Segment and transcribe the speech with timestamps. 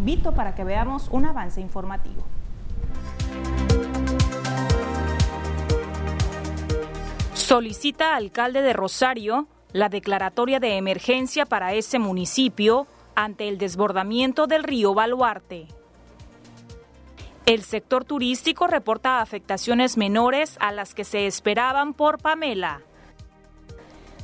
[0.00, 2.24] invito para que veamos un avance informativo.
[7.34, 14.64] Solicita alcalde de Rosario la declaratoria de emergencia para ese municipio ante el desbordamiento del
[14.64, 15.68] río Baluarte.
[17.44, 22.80] El sector turístico reporta afectaciones menores a las que se esperaban por Pamela.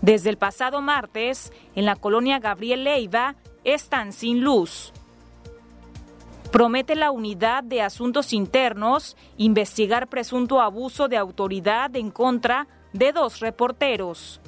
[0.00, 3.34] Desde el pasado martes, en la colonia Gabriel Leiva,
[3.64, 4.94] están sin luz.
[6.56, 13.40] Promete la unidad de asuntos internos investigar presunto abuso de autoridad en contra de dos
[13.40, 14.40] reporteros.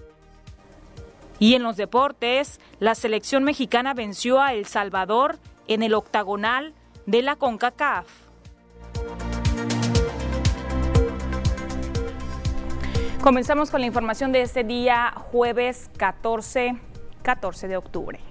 [1.39, 6.73] Y en los deportes, la selección mexicana venció a El Salvador en el octagonal
[7.05, 8.07] de la CONCACAF.
[13.21, 16.81] Comenzamos con la información de este día, jueves 14,
[17.21, 18.28] 14 de octubre.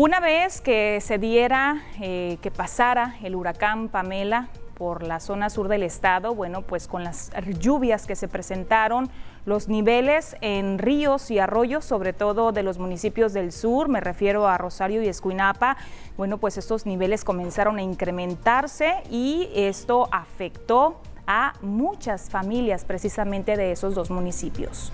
[0.00, 5.66] Una vez que se diera, eh, que pasara el huracán Pamela por la zona sur
[5.66, 9.10] del estado, bueno, pues con las lluvias que se presentaron,
[9.44, 14.46] los niveles en ríos y arroyos, sobre todo de los municipios del sur, me refiero
[14.46, 15.76] a Rosario y Escuinapa,
[16.16, 23.72] bueno, pues estos niveles comenzaron a incrementarse y esto afectó a muchas familias precisamente de
[23.72, 24.92] esos dos municipios.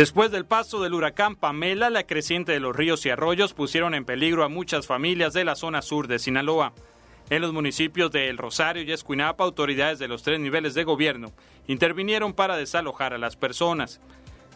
[0.00, 4.06] Después del paso del huracán Pamela, la creciente de los ríos y arroyos pusieron en
[4.06, 6.72] peligro a muchas familias de la zona sur de Sinaloa.
[7.28, 11.34] En los municipios de El Rosario y Escuinapa, autoridades de los tres niveles de gobierno
[11.66, 14.00] intervinieron para desalojar a las personas.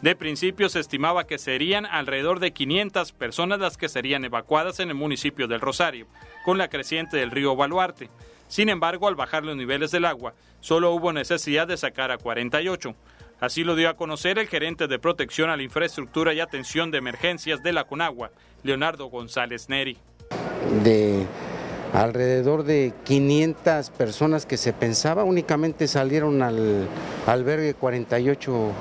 [0.01, 4.89] De principio se estimaba que serían alrededor de 500 personas las que serían evacuadas en
[4.89, 6.07] el municipio del Rosario,
[6.43, 8.09] con la creciente del río Baluarte.
[8.47, 12.95] Sin embargo, al bajar los niveles del agua, solo hubo necesidad de sacar a 48.
[13.45, 16.97] Así lo dio a conocer el gerente de protección a la infraestructura y atención de
[16.97, 18.31] emergencias de la CONAGUA,
[18.63, 19.99] Leonardo González Neri.
[20.83, 21.27] De
[21.93, 26.87] alrededor de 500 personas que se pensaba, únicamente salieron al
[27.27, 28.71] albergue 48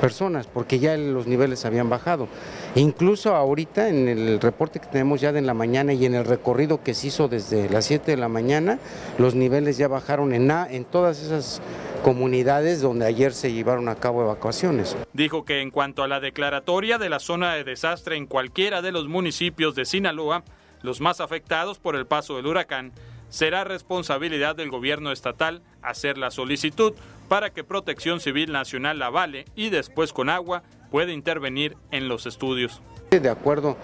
[0.00, 2.28] personas, porque ya los niveles habían bajado.
[2.74, 6.82] Incluso ahorita en el reporte que tenemos ya de la mañana y en el recorrido
[6.82, 8.78] que se hizo desde las 7 de la mañana,
[9.18, 11.60] los niveles ya bajaron en, en todas esas
[12.02, 14.96] comunidades donde ayer se llevaron a cabo evacuaciones.
[15.12, 18.92] Dijo que en cuanto a la declaratoria de la zona de desastre en cualquiera de
[18.92, 20.42] los municipios de Sinaloa,
[20.82, 22.92] los más afectados por el paso del huracán,
[23.28, 26.92] será responsabilidad del gobierno estatal hacer la solicitud
[27.28, 32.26] para que Protección Civil Nacional la vale y después con agua puede intervenir en los
[32.26, 32.82] estudios.
[33.10, 33.76] De acuerdo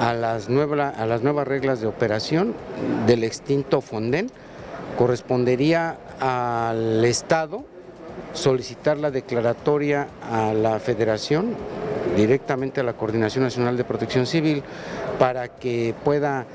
[0.00, 2.54] a las, a las nuevas reglas de operación
[3.06, 4.30] del extinto Fonden,
[4.96, 7.64] correspondería al Estado
[8.32, 11.54] solicitar la declaratoria a la Federación,
[12.16, 14.62] directamente a la Coordinación Nacional de Protección Civil,
[15.18, 16.46] para que pueda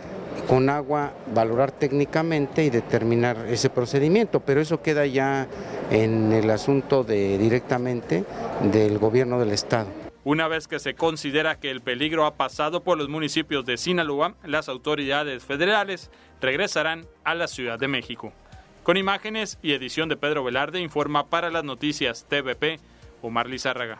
[0.48, 5.48] con agua valorar técnicamente y determinar ese procedimiento, pero eso queda ya
[5.92, 8.24] en el asunto de directamente
[8.72, 9.88] del gobierno del estado.
[10.24, 14.36] Una vez que se considera que el peligro ha pasado por los municipios de Sinaloa,
[14.44, 16.12] las autoridades federales
[16.42, 18.34] regresarán a la Ciudad de México.
[18.84, 22.80] Con imágenes y edición de Pedro Velarde informa para las noticias TVP
[23.22, 24.00] Omar Lizárraga.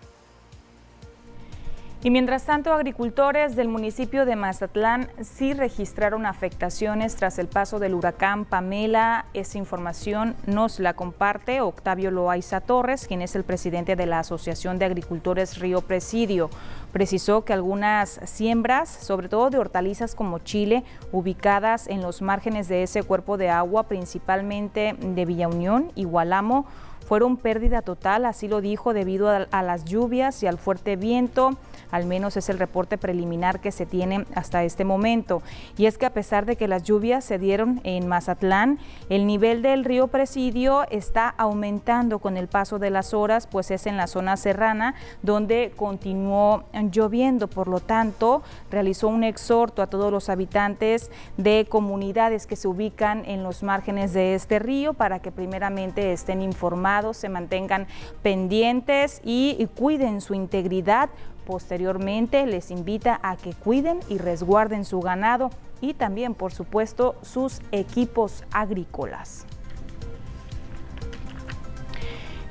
[2.02, 7.94] Y mientras tanto, agricultores del municipio de Mazatlán sí registraron afectaciones tras el paso del
[7.94, 9.26] huracán Pamela.
[9.34, 14.80] Esa información nos la comparte Octavio Loaiza Torres, quien es el presidente de la Asociación
[14.80, 16.50] de Agricultores Río Presidio.
[16.94, 22.84] Precisó que algunas siembras, sobre todo de hortalizas como chile, ubicadas en los márgenes de
[22.84, 26.66] ese cuerpo de agua, principalmente de Villa Unión y Gualamo,
[27.08, 31.58] fueron pérdida total, así lo dijo, debido a, las lluvias y al fuerte viento
[31.92, 35.42] al menos es el reporte preliminar que se tiene hasta este momento.
[35.78, 38.80] Y es que a pesar de que las lluvias se dieron en Mazatlán,
[39.10, 43.88] el nivel del río Presidio está aumentando con el paso de las horas, pues es
[43.88, 47.48] en la zona serrana donde continuó lloviendo.
[47.48, 53.24] Por lo tanto, realizó un exhorto a todos los habitantes de comunidades que se ubican
[53.26, 57.88] en los márgenes de este río para que primeramente estén informados, se mantengan
[58.24, 61.10] pendientes y cuiden su integridad
[61.50, 65.50] Posteriormente les invita a que cuiden y resguarden su ganado
[65.82, 69.48] y también, por supuesto, sus equipos agrícolas.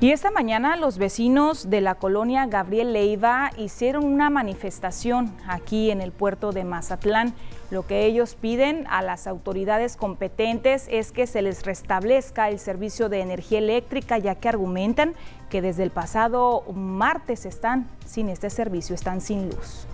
[0.01, 6.01] Y esta mañana los vecinos de la colonia Gabriel Leiva hicieron una manifestación aquí en
[6.01, 7.33] el puerto de Mazatlán.
[7.71, 13.09] Lo que ellos piden a las autoridades competentes es que se les restablezca el servicio
[13.09, 15.13] de energía eléctrica, ya que argumentan
[15.51, 19.85] que desde el pasado martes están sin este servicio, están sin luz.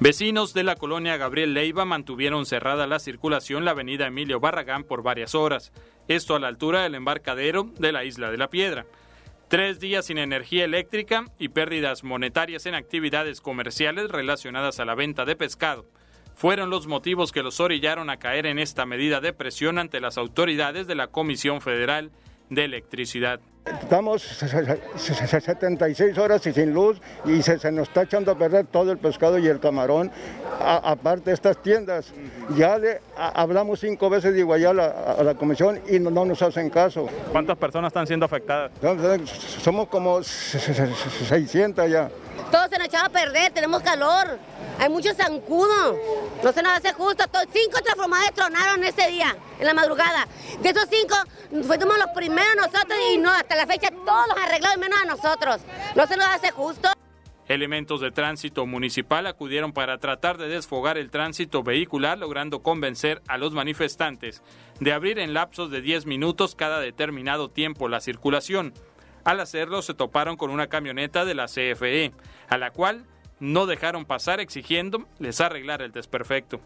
[0.00, 5.02] Vecinos de la colonia Gabriel Leiva mantuvieron cerrada la circulación la avenida Emilio Barragán por
[5.02, 5.72] varias horas,
[6.08, 8.84] esto a la altura del embarcadero de la isla de la Piedra.
[9.48, 15.24] Tres días sin energía eléctrica y pérdidas monetarias en actividades comerciales relacionadas a la venta
[15.24, 15.86] de pescado
[16.34, 20.18] fueron los motivos que los orillaron a caer en esta medida de presión ante las
[20.18, 22.10] autoridades de la Comisión Federal
[22.50, 23.40] de Electricidad.
[23.64, 28.98] Estamos 76 horas y sin luz y se, nos está echando a perder todo el
[28.98, 30.12] pescado y el camarón.
[30.60, 32.12] aparte de estas tiendas,
[32.56, 37.08] ya le hablamos cinco veces de Iguayal a, la comisión y no, nos hacen caso.
[37.32, 38.70] ¿Cuántas personas están siendo afectadas?
[39.62, 42.10] Somos como 600 ya.
[42.50, 44.38] Todo se nos echaba a perder, tenemos calor.
[44.78, 45.98] Hay mucho zancudo.
[46.42, 47.24] No se nos hace justo.
[47.52, 50.26] cinco transformadores tronaron ese día, en la madrugada.
[50.60, 51.16] De esos cinco,
[51.50, 55.60] fuimos los primeros nosotros y no, hasta la fecha todos los arreglados, menos a nosotros.
[55.94, 56.88] No se nos hace justo.
[57.46, 63.36] Elementos de tránsito municipal acudieron para tratar de desfogar el tránsito vehicular, logrando convencer a
[63.36, 64.42] los manifestantes
[64.80, 68.72] de abrir en lapsos de 10 minutos cada determinado tiempo la circulación.
[69.24, 72.12] Al hacerlo se toparon con una camioneta de la CFE,
[72.48, 73.04] a la cual
[73.40, 76.60] no dejaron pasar exigiendo les arreglar el desperfecto.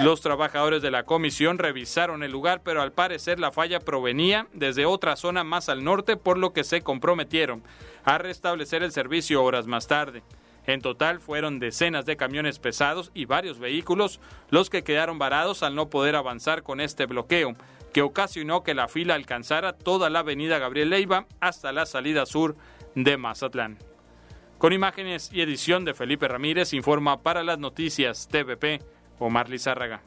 [0.00, 4.86] Los trabajadores de la comisión revisaron el lugar, pero al parecer la falla provenía desde
[4.86, 7.62] otra zona más al norte, por lo que se comprometieron
[8.04, 10.22] a restablecer el servicio horas más tarde.
[10.66, 15.74] En total fueron decenas de camiones pesados y varios vehículos los que quedaron varados al
[15.74, 17.54] no poder avanzar con este bloqueo,
[17.92, 22.56] que ocasionó que la fila alcanzara toda la avenida Gabriel Leiva hasta la salida sur
[22.94, 23.76] de Mazatlán.
[24.56, 28.80] Con imágenes y edición de Felipe Ramírez, informa para las noticias TVP
[29.20, 30.00] Omar Lizárraga.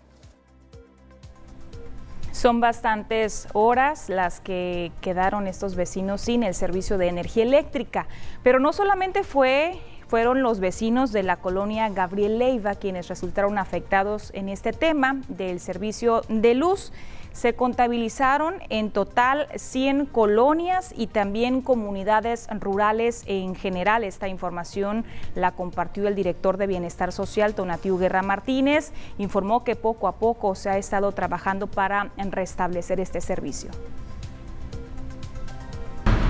[2.31, 8.07] Son bastantes horas las que quedaron estos vecinos sin el servicio de energía eléctrica,
[8.43, 9.79] pero no solamente fue
[10.13, 15.59] fueron los vecinos de la colonia Gabriel Leiva quienes resultaron afectados en este tema del
[15.59, 16.91] servicio de luz.
[17.33, 24.03] Se contabilizaron en total 100 colonias y también comunidades rurales en general.
[24.03, 25.03] Esta información
[25.33, 28.93] la compartió el director de Bienestar Social, Tonatiu Guerra Martínez.
[29.17, 33.71] Informó que poco a poco se ha estado trabajando para restablecer este servicio.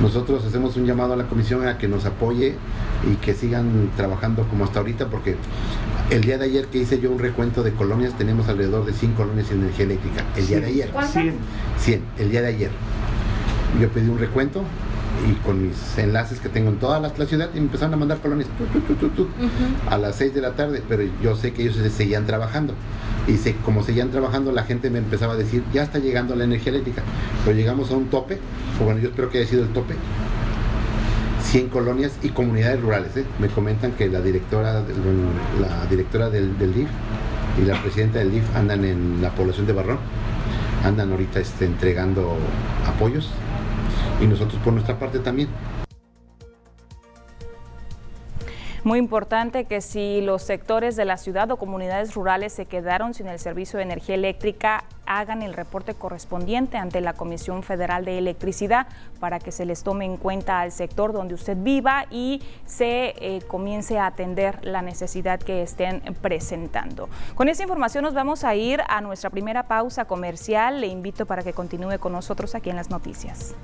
[0.03, 2.55] Nosotros hacemos un llamado a la comisión a que nos apoye
[3.09, 5.38] y que sigan trabajando como hasta ahorita, porque
[6.09, 9.13] el día de ayer que hice yo un recuento de colonias, tenemos alrededor de 100
[9.13, 10.25] colonias en energía eléctrica.
[10.35, 10.94] El día de ayer.
[11.09, 11.35] 100.
[11.79, 12.71] 100, el día de ayer.
[13.79, 14.65] Yo pedí un recuento
[15.30, 18.20] y con mis enlaces que tengo en toda la, ciudad y me empezaron a mandar
[18.20, 18.50] colonias
[19.90, 22.74] a las 6 de la tarde, pero yo sé que ellos se seguían trabajando
[23.28, 26.44] y se, como seguían trabajando la gente me empezaba a decir ya está llegando la
[26.44, 27.04] energía eléctrica,
[27.46, 28.40] pero llegamos a un tope,
[28.81, 29.96] o bueno yo espero que haya sido el tope,
[31.44, 33.16] 100 colonias y comunidades rurales.
[33.16, 33.25] ¿eh?
[33.40, 34.84] Me comentan que la directora,
[35.62, 36.88] la directora del, del DIF
[37.62, 40.00] y la presidenta del DIF andan en la población de Barrón,
[40.84, 42.38] andan ahorita este, entregando
[42.88, 43.30] apoyos
[44.24, 45.50] y nosotros por nuestra parte también.
[48.84, 53.28] Muy importante que si los sectores de la ciudad o comunidades rurales se quedaron sin
[53.28, 58.88] el servicio de energía eléctrica, hagan el reporte correspondiente ante la Comisión Federal de Electricidad
[59.22, 63.42] para que se les tome en cuenta al sector donde usted viva y se eh,
[63.48, 67.08] comience a atender la necesidad que estén presentando.
[67.36, 70.82] Con esta información nos vamos a ir a nuestra primera pausa comercial.
[70.82, 73.56] Le invito para que continúe con nosotros aquí en las noticias.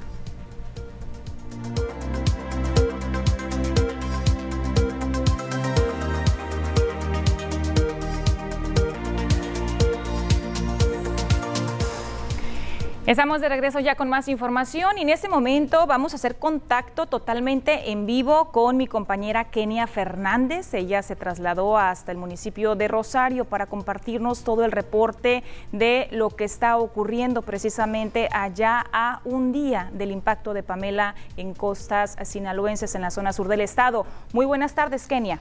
[13.10, 17.08] Estamos de regreso ya con más información y en este momento vamos a hacer contacto
[17.08, 20.76] totalmente en vivo con mi compañera Kenia Fernández.
[20.76, 26.30] Ella se trasladó hasta el municipio de Rosario para compartirnos todo el reporte de lo
[26.30, 32.94] que está ocurriendo precisamente allá a un día del impacto de Pamela en costas sinaloenses
[32.94, 34.06] en la zona sur del estado.
[34.34, 35.40] Muy buenas tardes, Kenia.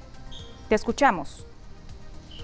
[0.71, 1.47] Te escuchamos.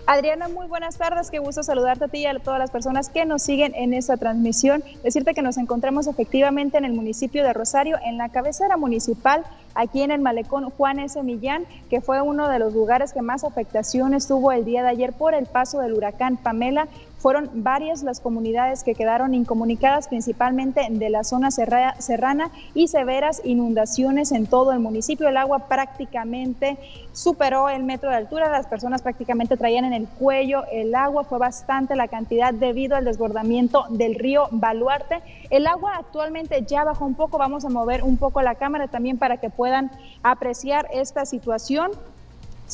[0.06, 3.24] Adriana, muy buenas tardes, qué gusto saludarte a ti y a todas las personas que
[3.24, 4.84] nos siguen en esta transmisión.
[5.02, 10.02] Decirte que nos encontramos efectivamente en el municipio de Rosario, en la cabecera municipal, aquí
[10.02, 11.22] en el malecón Juan S.
[11.22, 15.14] Millán, que fue uno de los lugares que más afectaciones tuvo el día de ayer
[15.14, 16.86] por el paso del huracán Pamela
[17.24, 24.30] Fueron varias las comunidades que quedaron incomunicadas, principalmente de la zona serrana y severas inundaciones
[24.30, 25.26] en todo el municipio.
[25.26, 26.76] El agua prácticamente
[27.12, 31.38] superó el metro de altura, las personas prácticamente traían en el cuello el agua, fue
[31.38, 35.22] bastante la cantidad debido al desbordamiento del río Baluarte.
[35.48, 39.16] El agua actualmente ya bajó un poco, vamos a mover un poco la cámara también
[39.16, 39.90] para que puedan
[40.22, 41.90] apreciar esta situación.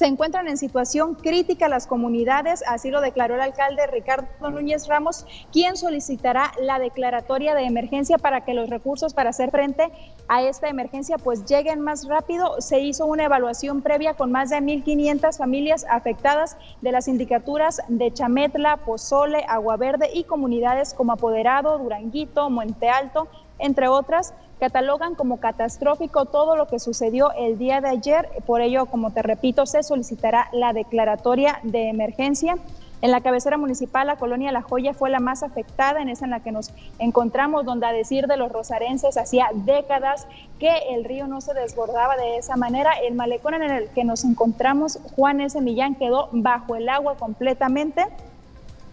[0.01, 5.27] Se encuentran en situación crítica las comunidades, así lo declaró el alcalde Ricardo Núñez Ramos,
[5.53, 9.93] quien solicitará la declaratoria de emergencia para que los recursos para hacer frente
[10.27, 12.63] a esta emergencia pues lleguen más rápido.
[12.63, 18.11] Se hizo una evaluación previa con más de 1.500 familias afectadas de las sindicaturas de
[18.11, 23.29] Chametla, Pozole, Agua Verde y comunidades como Apoderado, Duranguito, Monte Alto,
[23.59, 28.29] entre otras catalogan como catastrófico todo lo que sucedió el día de ayer.
[28.47, 32.59] Por ello, como te repito, se solicitará la declaratoria de emergencia.
[33.03, 36.33] En la cabecera municipal, la colonia La Joya fue la más afectada, en esa en
[36.33, 40.27] la que nos encontramos, donde a decir de los rosarenses hacía décadas
[40.59, 42.93] que el río no se desbordaba de esa manera.
[43.03, 45.59] El malecón en el que nos encontramos, Juan S.
[45.63, 48.05] Millán, quedó bajo el agua completamente.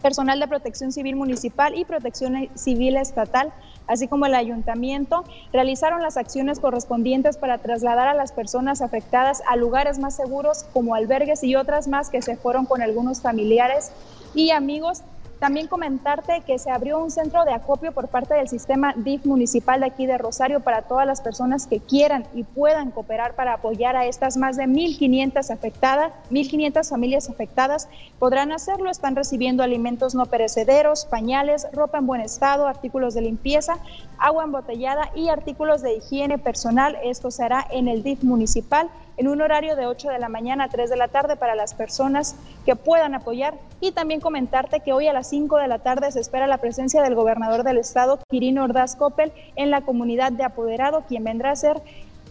[0.01, 3.51] Personal de protección civil municipal y protección civil estatal
[3.87, 9.55] así como el ayuntamiento, realizaron las acciones correspondientes para trasladar a las personas afectadas a
[9.55, 13.91] lugares más seguros como albergues y otras más que se fueron con algunos familiares
[14.33, 15.03] y amigos
[15.39, 19.79] también comentarte que se abrió un centro de acopio por parte del sistema DIF municipal
[19.79, 23.95] de aquí de Rosario para todas las personas que quieran y puedan cooperar para apoyar
[23.95, 27.87] a estas más de 1.500 afectadas, 1.500 familias afectadas.
[28.19, 33.77] Podrán hacerlo, están recibiendo alimentos no perecederos, pañales, ropa en buen estado, artículos de limpieza,
[34.17, 36.97] agua embotellada y artículos de higiene personal.
[37.03, 40.65] Esto se hará en el DIF municipal en un horario de 8 de la mañana
[40.65, 43.55] a 3 de la tarde para las personas que puedan apoyar.
[43.81, 47.01] Y también comentarte que hoy a las 5 de la tarde se espera la presencia
[47.01, 51.53] del gobernador del estado, Quirino Ordaz Coppel, en la comunidad de apoderado, quien vendrá a
[51.53, 51.81] hacer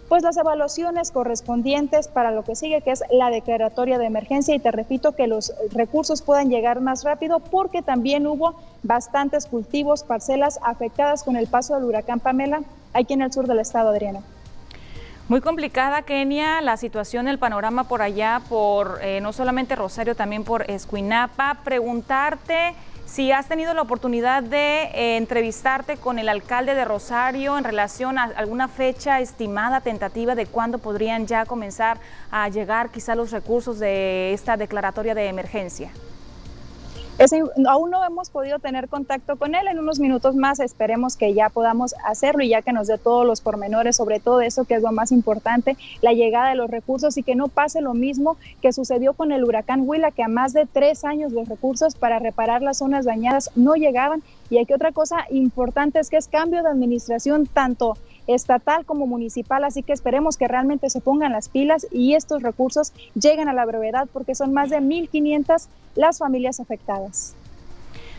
[0.09, 4.55] pues las evaluaciones correspondientes para lo que sigue, que es la declaratoria de emergencia.
[4.55, 10.05] Y te repito que los recursos puedan llegar más rápido porque también hubo bastantes cultivos,
[10.05, 12.63] parcelas afectadas con el paso del huracán Pamela
[12.93, 14.21] aquí en el sur del estado, Adriana.
[15.29, 20.45] Muy complicada, Kenia, la situación, el panorama por allá, por eh, no solamente Rosario, también
[20.45, 21.59] por Escuinapa.
[21.65, 27.65] Preguntarte si has tenido la oportunidad de eh, entrevistarte con el alcalde de Rosario en
[27.65, 31.99] relación a alguna fecha estimada, tentativa de cuándo podrían ya comenzar
[32.31, 35.91] a llegar quizá los recursos de esta declaratoria de emergencia
[37.67, 39.67] aún no hemos podido tener contacto con él.
[39.69, 43.27] En unos minutos más esperemos que ya podamos hacerlo y ya que nos dé todos
[43.27, 47.17] los pormenores sobre todo eso que es lo más importante, la llegada de los recursos
[47.17, 50.53] y que no pase lo mismo que sucedió con el huracán Huila, que a más
[50.53, 54.23] de tres años los recursos para reparar las zonas dañadas no llegaban.
[54.51, 57.97] Y aquí otra cosa importante es que es cambio de administración tanto
[58.27, 62.93] estatal como municipal, así que esperemos que realmente se pongan las pilas y estos recursos
[63.15, 67.35] lleguen a la brevedad porque son más de 1.500 las familias afectadas.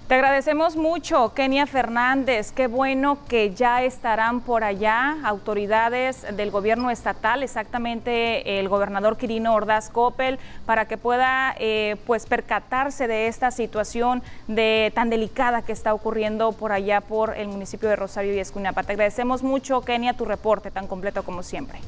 [0.08, 2.54] Te agradecemos mucho, Kenia Fernández.
[2.54, 9.54] Qué bueno que ya estarán por allá autoridades del gobierno estatal, exactamente el gobernador Quirino
[9.54, 15.74] Ordaz Coppel, para que pueda eh, pues percatarse de esta situación de tan delicada que
[15.74, 18.84] está ocurriendo por allá por el municipio de Rosario y Escuinapa.
[18.84, 21.80] Te agradecemos mucho, Kenia, tu reporte tan completo como siempre.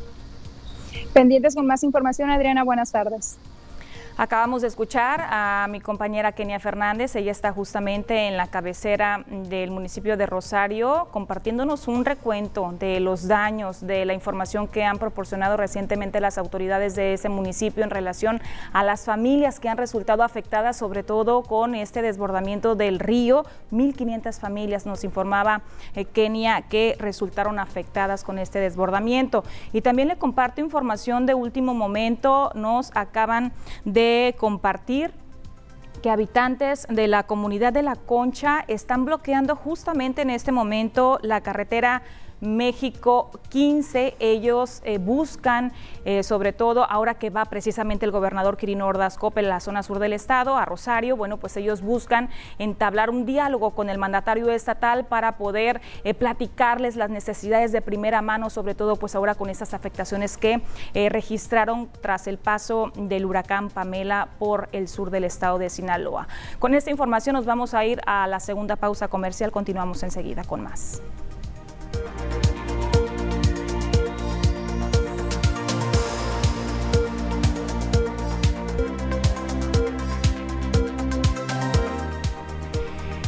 [1.14, 2.66] Pendientes con más información, Adriana.
[2.66, 3.38] Buenas tardes.
[4.22, 9.72] Acabamos de escuchar a mi compañera Kenia Fernández, ella está justamente en la cabecera del
[9.72, 15.56] municipio de Rosario compartiéndonos un recuento de los daños, de la información que han proporcionado
[15.56, 18.42] recientemente las autoridades de ese municipio en relación
[18.74, 23.46] a las familias que han resultado afectadas, sobre todo con este desbordamiento del río.
[23.72, 25.62] 1.500 familias nos informaba
[25.96, 29.46] eh, Kenia que resultaron afectadas con este desbordamiento.
[29.72, 33.54] Y también le comparto información de último momento, nos acaban
[33.86, 35.14] de compartir
[36.02, 41.42] que habitantes de la comunidad de La Concha están bloqueando justamente en este momento la
[41.42, 42.04] carretera
[42.42, 44.16] México 15.
[44.20, 45.72] Ellos eh, buscan,
[46.06, 49.84] eh, sobre todo ahora que va precisamente el gobernador Quirino Ordaz Coppel en la zona
[49.84, 54.50] sur del estado, a Rosario, bueno, pues ellos buscan entablar un diálogo con el mandatario
[54.52, 59.50] estatal para poder eh, platicarles las necesidades de primera mano, sobre todo pues ahora con
[59.50, 60.62] esas afectaciones que
[60.94, 66.28] registraron tras el paso del huracán Pamela por el sur del estado de Sinaloa.
[66.60, 69.52] Con esta información nos vamos a ir a la segunda pausa comercial.
[69.52, 71.02] Continuamos enseguida con más.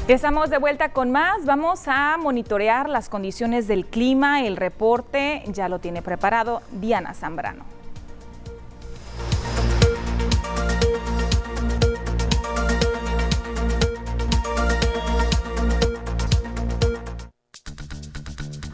[0.08, 1.46] Estamos de vuelta con más.
[1.46, 4.44] Vamos a monitorear las condiciones del clima.
[4.44, 7.81] El reporte ya lo tiene preparado Diana Zambrano.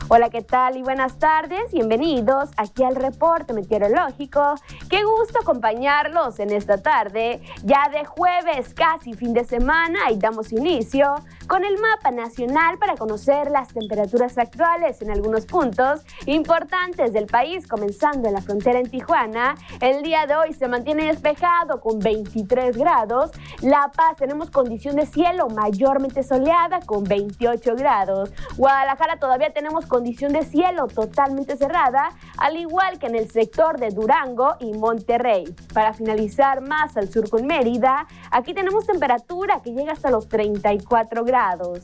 [0.09, 1.69] Hola, ¿qué tal y buenas tardes?
[1.73, 4.55] Bienvenidos aquí al reporte meteorológico.
[4.89, 10.53] Qué gusto acompañarlos en esta tarde, ya de jueves, casi fin de semana, y damos
[10.53, 11.13] inicio
[11.49, 17.67] con el mapa nacional para conocer las temperaturas actuales en algunos puntos importantes del país,
[17.67, 19.55] comenzando en la frontera en Tijuana.
[19.81, 23.31] El día de hoy se mantiene despejado con 23 grados.
[23.61, 28.31] La Paz tenemos condición de cielo mayormente soleada con 28 grados.
[28.55, 29.96] Guadalajara todavía tenemos condición
[30.33, 35.45] de cielo totalmente cerrada, al igual que en el sector de Durango y Monterrey.
[35.73, 41.23] Para finalizar más al sur con Mérida, aquí tenemos temperatura que llega hasta los 34
[41.23, 41.83] grados.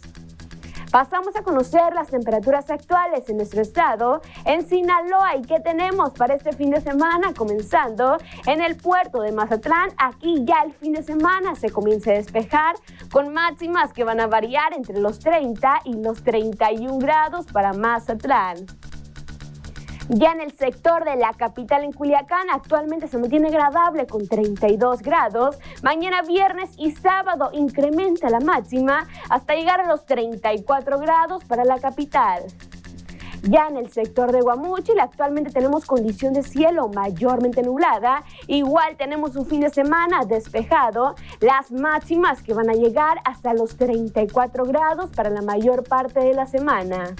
[0.94, 6.36] Pasamos a conocer las temperaturas actuales en nuestro estado, en Sinaloa y qué tenemos para
[6.36, 9.90] este fin de semana, comenzando en el puerto de Mazatlán.
[9.98, 12.76] Aquí ya el fin de semana se comienza a despejar
[13.12, 18.58] con máximas que van a variar entre los 30 y los 31 grados para Mazatlán.
[20.15, 25.01] Ya en el sector de la capital en Culiacán actualmente se mantiene agradable con 32
[25.01, 25.58] grados.
[25.82, 31.79] Mañana viernes y sábado incrementa la máxima hasta llegar a los 34 grados para la
[31.79, 32.43] capital.
[33.41, 38.24] Ya en el sector de Guamuchil actualmente tenemos condición de cielo mayormente nublada.
[38.46, 41.15] Igual tenemos un fin de semana despejado.
[41.41, 46.36] Las máximas que van a llegar hasta los 34 grados para la mayor parte de
[46.36, 47.15] la semana.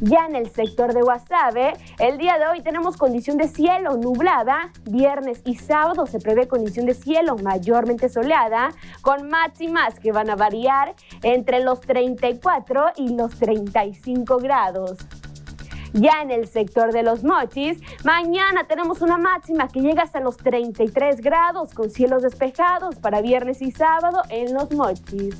[0.00, 4.70] Ya en el sector de Guasave, el día de hoy tenemos condición de cielo nublada.
[4.84, 8.70] Viernes y sábado se prevé condición de cielo mayormente soleada,
[9.02, 14.98] con máximas que van a variar entre los 34 y los 35 grados.
[15.94, 20.36] Ya en el sector de los mochis, mañana tenemos una máxima que llega hasta los
[20.36, 25.34] 33 grados con cielos despejados para viernes y sábado en los mochis.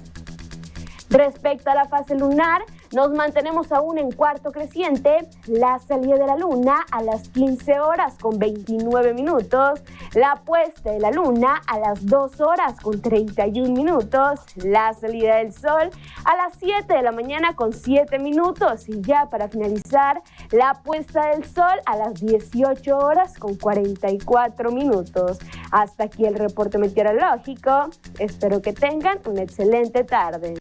[1.10, 6.36] Respecto a la fase lunar, nos mantenemos aún en cuarto creciente, la salida de la
[6.36, 9.80] luna a las 15 horas con 29 minutos,
[10.14, 15.52] la puesta de la luna a las 2 horas con 31 minutos, la salida del
[15.52, 15.90] sol
[16.24, 21.28] a las 7 de la mañana con 7 minutos y ya para finalizar, la puesta
[21.28, 25.38] del sol a las 18 horas con 44 minutos.
[25.70, 27.90] Hasta aquí el reporte meteorológico.
[28.18, 30.54] Espero que tengan una excelente tarde.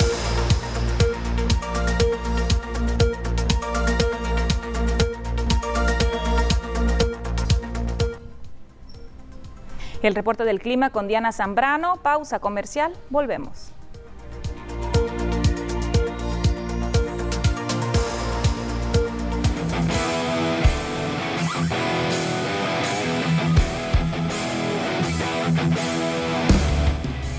[10.01, 11.97] El reporte del clima con Diana Zambrano.
[12.03, 12.93] Pausa comercial.
[13.09, 13.73] Volvemos.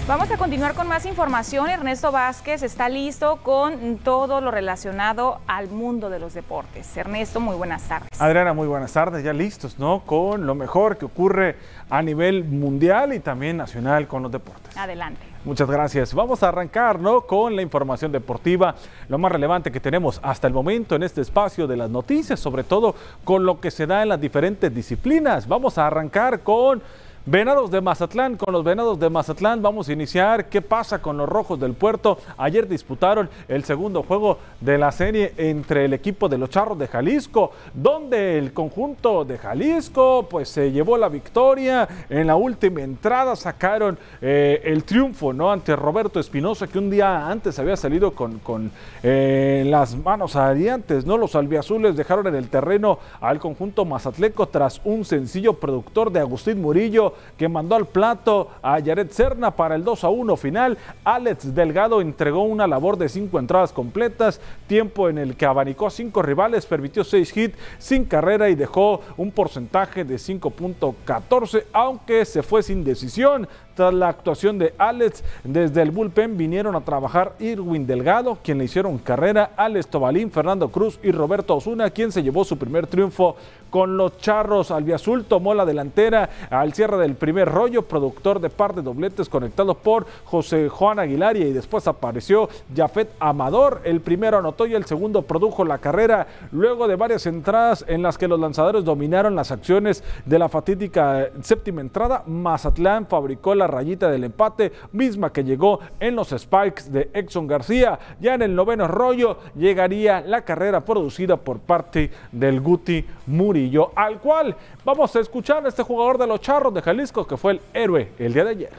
[0.09, 1.69] Vamos a continuar con más información.
[1.69, 6.97] Ernesto Vázquez está listo con todo lo relacionado al mundo de los deportes.
[6.97, 8.19] Ernesto, muy buenas tardes.
[8.19, 9.23] Adriana, muy buenas tardes.
[9.23, 10.01] Ya listos, ¿no?
[10.07, 11.57] Con lo mejor que ocurre
[11.91, 14.75] a nivel mundial y también nacional con los deportes.
[14.79, 15.21] Adelante.
[15.45, 16.15] Muchas gracias.
[16.15, 17.21] Vamos a arrancar ¿no?
[17.21, 18.77] con la información deportiva,
[19.11, 22.65] lo más relevante que tenemos hasta el momento en este espacio de las noticias, sobre
[22.65, 22.95] todo
[23.25, 25.47] con lo que se da en las diferentes disciplinas.
[25.47, 26.83] Vamos a arrancar con
[27.27, 30.49] Venados de Mazatlán, con los Venados de Mazatlán vamos a iniciar.
[30.49, 32.19] ¿Qué pasa con los Rojos del Puerto?
[32.39, 36.89] Ayer disputaron el segundo juego de la serie entre el equipo de los Charros de
[36.89, 41.87] Jalisco, donde el conjunto de Jalisco pues se llevó la victoria.
[42.09, 45.53] En la última entrada sacaron eh, el triunfo ¿no?
[45.53, 48.71] ante Roberto Espinosa, que un día antes había salido con, con
[49.03, 51.05] eh, las manos adiantes.
[51.05, 51.19] ¿no?
[51.19, 56.63] Los albiazules dejaron en el terreno al conjunto mazatleco tras un sencillo productor de Agustín
[56.63, 60.79] Murillo que mandó al plato a Yaret Serna para el 2 a 1 final.
[61.05, 66.23] Alex Delgado entregó una labor de cinco entradas completas, tiempo en el que abanicó cinco
[66.23, 72.63] rivales, permitió seis hits sin carrera y dejó un porcentaje de 5.14, aunque se fue
[72.63, 73.49] sin decisión.
[73.79, 78.65] Tras la actuación de Alex, desde el bullpen vinieron a trabajar Irwin Delgado, quien le
[78.65, 83.37] hicieron carrera, Alex Tobalín, Fernando Cruz y Roberto Osuna, quien se llevó su primer triunfo
[83.71, 84.73] con los Charros.
[84.73, 89.77] Albiazul tomó la delantera al cierre del primer rollo, productor de par de dobletes conectados
[89.77, 93.83] por José Juan Aguilar y después apareció Jafet Amador.
[93.85, 98.19] El primero anotó y el segundo produjo la carrera luego de varias entradas en las
[98.19, 102.25] que los lanzadores dominaron las acciones de la fatídica séptima entrada.
[102.27, 107.99] Mazatlán fabricó la rayita del empate, misma que llegó en los spikes de Exxon García.
[108.21, 114.19] Ya en el noveno rollo llegaría la carrera producida por parte del Guti Murillo, al
[114.19, 117.61] cual vamos a escuchar a este jugador de los Charros de Jalisco que fue el
[117.73, 118.71] héroe el día de ayer.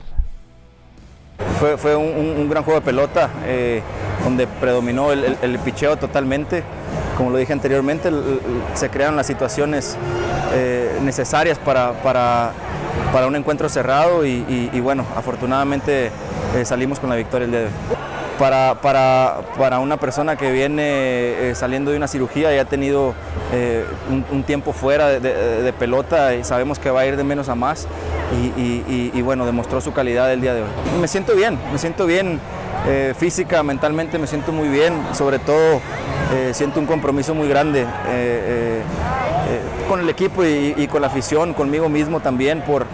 [1.78, 3.82] Fue, un, gran juego de pelota eh,
[4.24, 6.64] donde predominó el, picheo totalmente.
[7.18, 8.10] Como lo dije anteriormente,
[8.76, 9.98] se crearon las situaciones
[10.54, 12.52] eh, necesarias para, para,
[13.30, 16.12] un encuentro cerrado y, bueno, afortunadamente
[16.56, 17.72] eh, salimos con la victoria el día de hoy
[18.38, 23.14] para, para, para una persona que viene eh, saliendo de una cirugía y ha tenido
[23.54, 23.84] eh,
[24.32, 27.88] un, tiempo fuera de, pelota y sabemos que va a ir de menos a más
[28.56, 30.70] y, bueno, demostró su calidad el día de hoy.
[31.02, 32.40] Me siento bien, me siento bien
[33.18, 35.82] física, mentalmente me siento muy bien, sobre todo
[36.54, 37.86] siento un compromiso muy grande
[39.90, 42.86] con el equipo y, con la afición, conmigo mismo también por,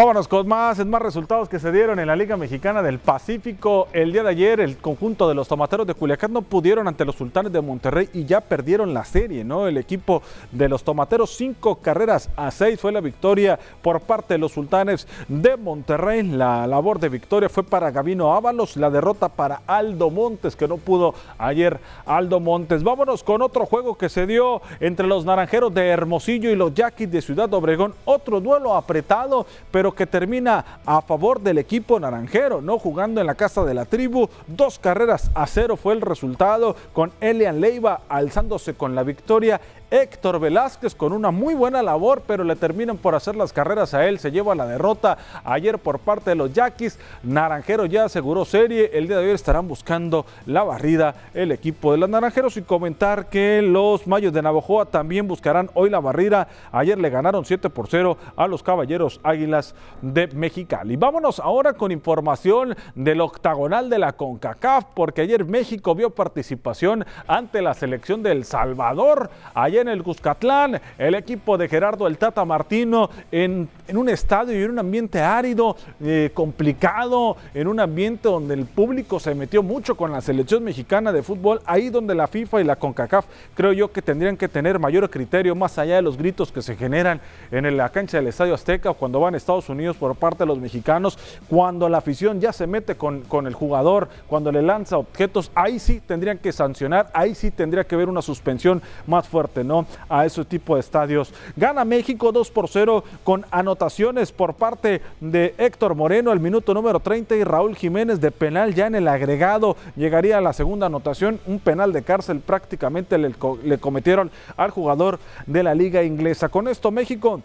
[0.00, 3.88] Vámonos con más, en más resultados que se dieron en la Liga Mexicana del Pacífico.
[3.92, 7.16] El día de ayer el conjunto de los tomateros de Culiacán no pudieron ante los
[7.16, 9.66] sultanes de Monterrey y ya perdieron la serie, ¿no?
[9.66, 14.38] El equipo de los tomateros, cinco carreras a seis fue la victoria por parte de
[14.38, 16.22] los sultanes de Monterrey.
[16.22, 20.78] La labor de victoria fue para Gavino Ábalos, la derrota para Aldo Montes, que no
[20.78, 22.82] pudo ayer Aldo Montes.
[22.82, 27.10] Vámonos con otro juego que se dio entre los naranjeros de Hermosillo y los yaquis
[27.10, 27.92] de Ciudad Obregón.
[28.06, 32.78] Otro duelo apretado, pero que termina a favor del equipo naranjero, ¿no?
[32.78, 37.12] Jugando en la casa de la tribu, dos carreras a cero fue el resultado, con
[37.20, 42.54] Elian Leiva alzándose con la victoria Héctor Velázquez con una muy buena labor, pero le
[42.54, 44.20] terminan por hacer las carreras a él.
[44.20, 46.98] Se lleva la derrota ayer por parte de los Yaquis.
[47.24, 48.90] Naranjero ya aseguró serie.
[48.92, 53.28] El día de hoy estarán buscando la barrida el equipo de los Naranjeros y comentar
[53.28, 56.46] que los Mayos de Navajoa también buscarán hoy la barrida.
[56.70, 60.96] Ayer le ganaron 7 por 0 a los Caballeros Águilas de Mexicali.
[60.96, 67.62] Vámonos ahora con información del octagonal de la CONCACAF, porque ayer México vio participación ante
[67.62, 69.30] la selección de El Salvador.
[69.54, 74.62] Ayer en el Cuscatlán, el equipo de Gerardo El Tata Martino en, un estadio y
[74.62, 79.96] en un ambiente árido, eh, complicado, en un ambiente donde el público se metió mucho
[79.96, 83.92] con la selección mexicana de fútbol, ahí donde la FIFA y la CONCACAF creo yo
[83.92, 87.76] que tendrían que tener mayor criterio más allá de los gritos que se generan en
[87.76, 91.18] la cancha del Estadio Azteca cuando van a Estados Unidos por parte de los mexicanos,
[91.48, 95.78] cuando la afición ya se mete con, con el jugador, cuando le lanza objetos, ahí
[95.78, 99.60] sí tendrían que sancionar, ahí sí tendría que haber una suspensión más fuerte
[100.08, 101.32] a ese tipo de estadios.
[101.56, 107.00] Gana México 2 por 0 con anotaciones por parte de Héctor Moreno al minuto número
[107.00, 109.76] 30 y Raúl Jiménez de penal ya en el agregado.
[109.96, 115.18] Llegaría a la segunda anotación, un penal de cárcel prácticamente le, le cometieron al jugador
[115.46, 116.48] de la liga inglesa.
[116.48, 117.42] Con esto México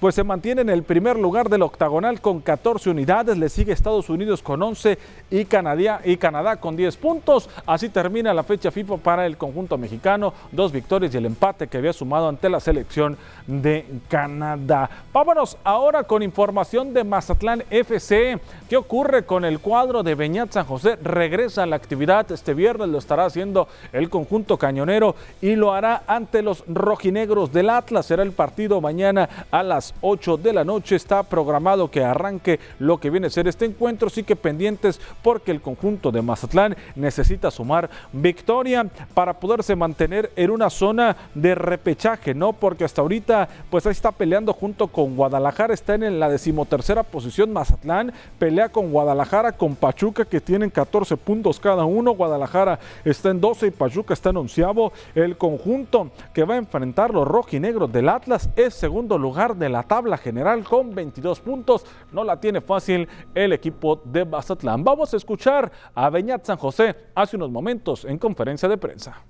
[0.00, 4.08] pues se mantiene en el primer lugar del octagonal con 14 unidades, le sigue Estados
[4.10, 4.98] Unidos con 11
[5.30, 7.48] y Canadá, y Canadá con 10 puntos.
[7.66, 11.78] Así termina la fecha FIFA para el conjunto mexicano, dos victorias y el empate que
[11.78, 14.88] había sumado ante la selección de Canadá.
[15.12, 18.38] Vámonos ahora con información de Mazatlán FC.
[18.68, 20.96] ¿Qué ocurre con el cuadro de Beñat San José?
[21.02, 26.02] Regresa a la actividad este viernes, lo estará haciendo el conjunto cañonero y lo hará
[26.06, 28.06] ante los rojinegros del Atlas.
[28.06, 30.96] Será el partido mañana a las 8 de la noche.
[30.96, 35.50] Está programado que arranque lo que viene a ser este encuentro, sí que pendientes porque
[35.50, 42.34] el conjunto de Mazatlán necesita sumar victoria para poderse mantener en una zona de repechaje,
[42.34, 42.52] ¿no?
[42.52, 47.52] Porque hasta ahorita pues ahí está peleando junto con Guadalajara, está en la decimotercera posición
[47.52, 53.40] Mazatlán, pelea con Guadalajara, con Pachuca que tienen 14 puntos cada uno, Guadalajara está en
[53.40, 54.92] 12 y Pachuca está en onceavo.
[55.14, 60.16] El conjunto que va a enfrentar los rojinegros del Atlas es segundo lugar de tabla
[60.16, 61.84] general con 22 puntos.
[62.12, 64.84] No la tiene fácil el equipo de Bazatlán.
[64.84, 69.22] Vamos a escuchar a Beñat San José hace unos momentos en conferencia de prensa.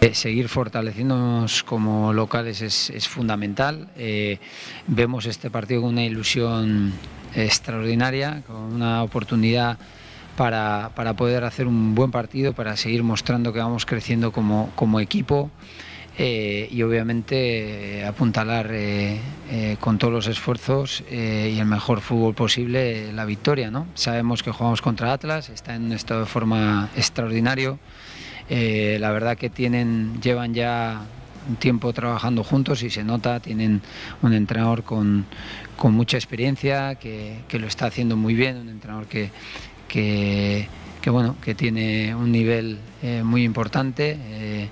[0.00, 3.88] Eh, seguir fortaleciéndonos como locales es, fundamental.
[3.96, 4.38] Eh,
[4.86, 6.92] vemos este partido con una ilusión
[7.34, 9.78] extraordinaria, con una oportunidad
[10.36, 15.50] para, poder hacer un buen partido, para seguir mostrando que vamos creciendo como, como equipo.
[16.16, 19.18] Eh, y obviamente eh, apuntalar eh,
[19.80, 23.70] con todos los esfuerzos y el mejor fútbol posible la victoria.
[23.70, 23.86] ¿no?
[23.94, 27.78] Sabemos que jugamos contra Atlas, está en un estado de forma extraordinario.
[28.48, 31.02] la verdad que tienen, llevan ya
[31.48, 33.82] un tiempo trabajando juntos y se nota, tienen
[34.22, 35.26] un entrenador con,
[35.76, 39.30] con mucha experiencia, que, lo está haciendo muy bien, un entrenador que,
[39.88, 42.78] que bueno, que tiene un nivel
[43.24, 44.70] muy importante.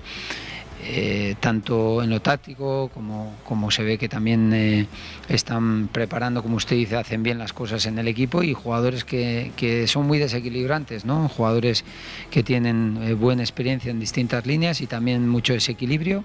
[0.84, 4.86] Eh, tanto en lo táctico como, como se ve que también eh,
[5.28, 9.52] están preparando, como usted dice, hacen bien las cosas en el equipo y jugadores que,
[9.56, 11.28] que son muy desequilibrantes, ¿no?
[11.28, 11.84] jugadores
[12.30, 16.24] que tienen eh, buena experiencia en distintas líneas y también mucho desequilibrio.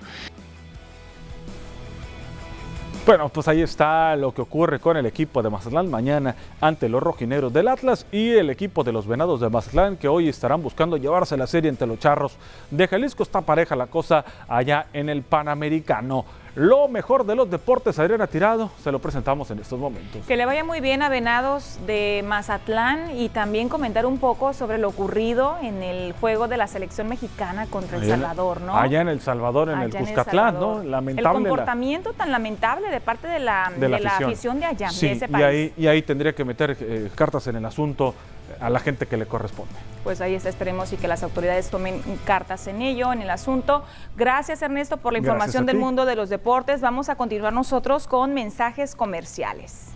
[3.08, 7.02] Bueno, pues ahí está lo que ocurre con el equipo de Mazatlán mañana ante los
[7.02, 10.98] rojineros del Atlas y el equipo de los Venados de Mazatlán que hoy estarán buscando
[10.98, 12.36] llevarse la serie entre los Charros
[12.70, 13.24] de Jalisco.
[13.24, 16.26] Está pareja la cosa allá en el Panamericano.
[16.58, 20.26] Lo mejor de los deportes, Adriana Tirado, se lo presentamos en estos momentos.
[20.26, 24.80] Que le vaya muy bien a Venados de Mazatlán y también comentar un poco sobre
[24.80, 28.76] lo ocurrido en el juego de la selección mexicana contra El Salvador, ¿no?
[28.76, 30.82] Allá en El Salvador, en el Cuscatlán, ¿no?
[30.82, 31.38] Lamentable.
[31.38, 34.60] El comportamiento tan lamentable de parte de la, de la, afición.
[34.60, 35.43] de allá, de ese país.
[35.43, 38.15] Y ahí, y ahí tendría que meter eh, cartas en el asunto
[38.60, 39.73] a la gente que le corresponde.
[40.03, 43.83] Pues ahí está, esperemos y que las autoridades tomen cartas en ello, en el asunto.
[44.15, 46.81] Gracias Ernesto por la información del mundo de los deportes.
[46.81, 49.87] Vamos a continuar nosotros con mensajes comerciales.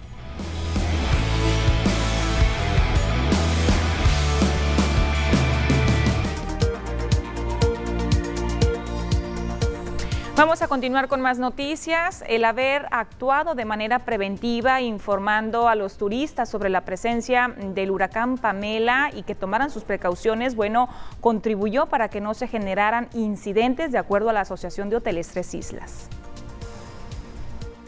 [10.38, 12.24] Vamos a continuar con más noticias.
[12.26, 18.38] El haber actuado de manera preventiva informando a los turistas sobre la presencia del huracán
[18.38, 20.88] Pamela y que tomaran sus precauciones, bueno,
[21.20, 25.54] contribuyó para que no se generaran incidentes de acuerdo a la Asociación de Hoteles Tres
[25.54, 26.10] Islas.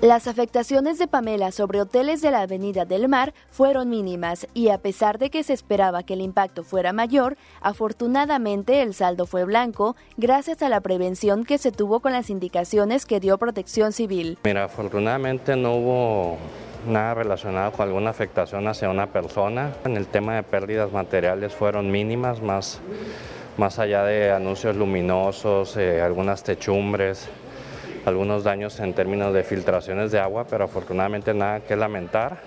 [0.03, 4.77] Las afectaciones de Pamela sobre hoteles de la Avenida del Mar fueron mínimas y a
[4.77, 9.95] pesar de que se esperaba que el impacto fuera mayor, afortunadamente el saldo fue blanco
[10.17, 14.37] gracias a la prevención que se tuvo con las indicaciones que dio Protección Civil.
[14.43, 16.37] Mira, afortunadamente no hubo
[16.85, 19.71] nada relacionado con alguna afectación hacia una persona.
[19.85, 22.81] En el tema de pérdidas materiales fueron mínimas, más,
[23.55, 27.29] más allá de anuncios luminosos, eh, algunas techumbres
[28.05, 32.41] algunos daños en términos de filtraciones de agua, pero afortunadamente nada que lamentar.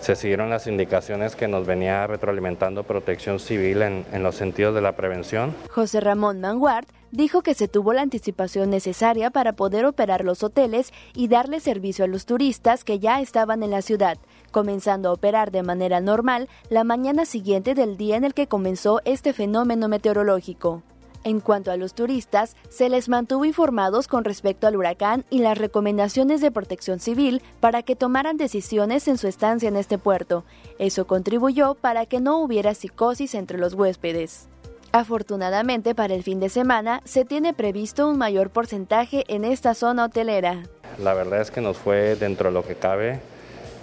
[0.00, 4.92] Se siguieron las indicaciones que nos venía retroalimentando Protección Civil en, los sentidos de la
[4.92, 5.54] prevención.
[5.70, 10.92] José Ramón Manguard dijo que se tuvo la anticipación necesaria para poder operar los hoteles
[11.14, 14.18] y darle servicio a los turistas que ya estaban en la ciudad,
[14.50, 19.00] comenzando a operar de manera normal la mañana siguiente del día en el que comenzó
[19.04, 20.82] este fenómeno meteorológico.
[21.26, 25.58] En cuanto a los turistas, se les mantuvo informados con respecto al huracán y las
[25.58, 30.44] recomendaciones de protección civil para que tomaran decisiones en su estancia en este puerto.
[30.78, 34.46] Eso contribuyó para que no hubiera psicosis entre los huéspedes.
[34.92, 40.04] Afortunadamente para el fin de semana se tiene previsto un mayor porcentaje en esta zona
[40.04, 40.62] hotelera.
[41.02, 43.18] La verdad es que nos fue dentro de lo que cabe,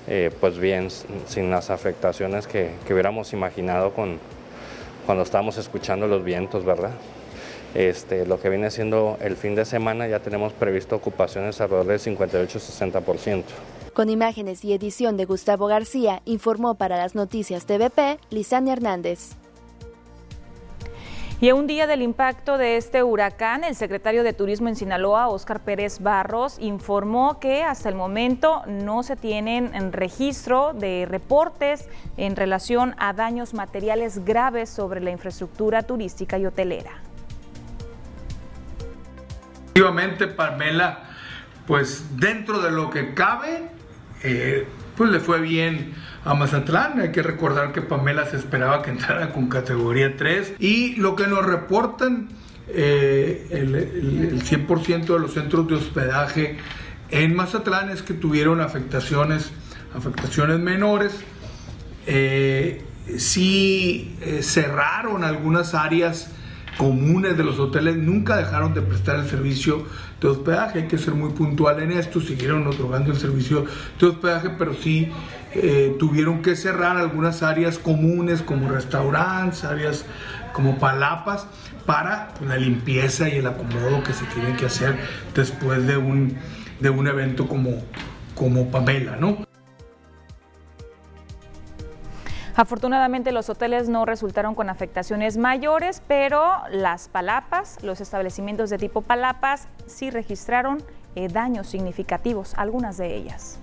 [0.08, 0.88] eh, pues bien,
[1.28, 4.18] sin las afectaciones que, que hubiéramos imaginado con,
[5.06, 6.92] cuando estábamos escuchando los vientos, ¿verdad?
[7.76, 12.00] Este, lo que viene siendo el fin de semana ya tenemos previsto ocupaciones alrededor del
[12.00, 13.44] 58-60%.
[13.94, 19.36] Con imágenes y edición de Gustavo García, informó para las noticias TVP Lisania Hernández.
[21.42, 25.28] Y a un día del impacto de este huracán, el secretario de Turismo en Sinaloa,
[25.28, 31.90] Óscar Pérez Barros, informó que hasta el momento no se tienen en registro de reportes
[32.16, 36.92] en relación a daños materiales graves sobre la infraestructura turística y hotelera.
[39.76, 41.00] Efectivamente, Pamela,
[41.66, 43.72] pues dentro de lo que cabe,
[44.22, 47.00] eh, pues le fue bien a Mazatlán.
[47.00, 51.26] Hay que recordar que Pamela se esperaba que entrara con categoría 3 y lo que
[51.26, 52.30] nos reportan
[52.68, 56.58] eh, el, 100% de los centros de hospedaje
[57.10, 59.54] en Mazatlán es que tuvieron afectaciones,
[59.96, 61.14] afectaciones menores.
[62.06, 62.84] Eh,
[63.18, 66.30] sí cerraron algunas áreas
[66.78, 69.86] comunes de los hoteles nunca dejaron de prestar el servicio
[70.20, 70.80] de hospedaje.
[70.80, 73.66] Hay que ser muy puntual en esto, siguieron otorgando el servicio
[74.00, 75.12] de hospedaje, pero sí
[75.54, 80.06] eh, tuvieron que cerrar algunas áreas comunes como restaurantes, áreas
[80.52, 81.48] como palapas,
[81.86, 84.98] para pues, la limpieza y el acomodo que se tiene que hacer
[85.36, 86.36] después de un,
[86.80, 87.84] de un evento como,
[88.36, 89.53] como Pamela, ¿no?
[92.56, 99.02] Afortunadamente los hoteles no resultaron con afectaciones mayores, pero las palapas, los establecimientos de tipo
[99.02, 100.84] palapas, sí registraron
[101.16, 103.60] eh, daños significativos, algunas de ellas.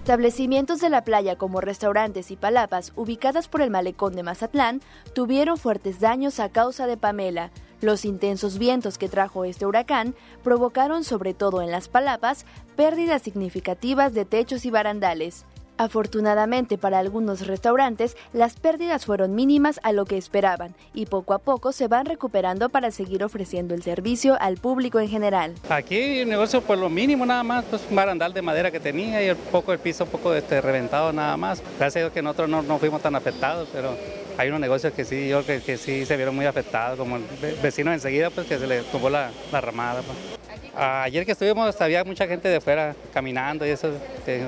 [0.00, 4.80] Establecimientos de la playa como restaurantes y palapas ubicadas por el malecón de Mazatlán
[5.14, 7.50] tuvieron fuertes daños a causa de Pamela.
[7.80, 12.44] Los intensos vientos que trajo este huracán provocaron, sobre todo en las palapas,
[12.76, 15.46] pérdidas significativas de techos y barandales.
[15.80, 21.38] Afortunadamente para algunos restaurantes, las pérdidas fueron mínimas a lo que esperaban y poco a
[21.38, 25.54] poco se van recuperando para seguir ofreciendo el servicio al público en general.
[25.70, 29.26] Aquí el negocio por lo mínimo nada más, pues un barandal de madera que tenía
[29.26, 31.62] y un poco el piso un poco este, reventado nada más.
[31.78, 33.96] Gracias a Dios que nosotros no, fuimos tan afectados, pero
[34.36, 37.24] hay unos negocios que sí, yo que, que sí se vieron muy afectados, como el
[37.62, 40.02] vecino enseguida, pues que se le la, la ramada.
[40.02, 40.39] Pues.
[40.76, 43.90] Ayer que estuvimos había mucha gente de fuera caminando y eso,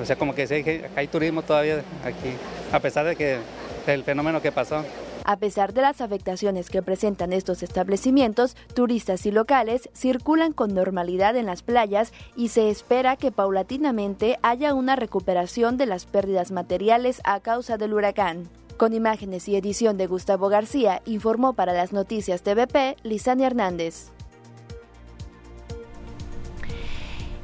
[0.01, 2.33] o sea, como que hay turismo todavía aquí,
[2.71, 3.37] a pesar de que
[3.87, 4.83] el fenómeno que pasó.
[5.25, 11.37] A pesar de las afectaciones que presentan estos establecimientos, turistas y locales circulan con normalidad
[11.37, 17.21] en las playas y se espera que paulatinamente haya una recuperación de las pérdidas materiales
[17.23, 18.49] a causa del huracán.
[18.75, 24.11] Con imágenes y edición de Gustavo García, informó para las noticias TVP Lisania Hernández.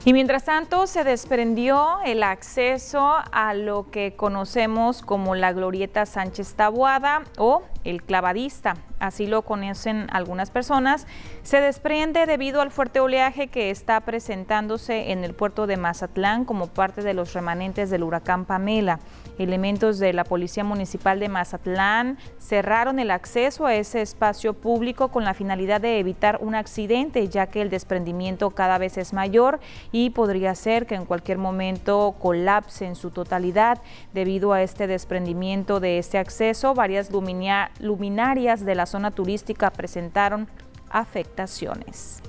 [0.06, 6.54] Y mientras tanto, se desprendió el acceso a lo que conocemos como la Glorieta Sánchez
[6.54, 11.08] Tabuada o el clavadista, así lo conocen algunas personas,
[11.44, 16.68] se desprende debido al fuerte oleaje que está presentándose en el puerto de Mazatlán como
[16.68, 19.00] parte de los remanentes del huracán Pamela.
[19.38, 25.24] Elementos de la Policía Municipal de Mazatlán cerraron el acceso a ese espacio público con
[25.24, 29.60] la finalidad de evitar un accidente, ya que el desprendimiento cada vez es mayor
[29.94, 33.82] y podría ser que en cualquier momento colapse en su totalidad.
[34.14, 37.30] Debido a este desprendimiento de este acceso, varias luminarias
[37.80, 40.48] de la zona turística presentaron
[40.90, 42.22] afectaciones.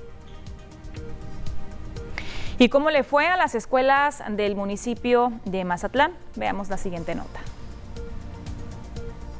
[2.57, 6.13] ¿Y cómo le fue a las escuelas del municipio de Mazatlán?
[6.35, 7.39] Veamos la siguiente nota.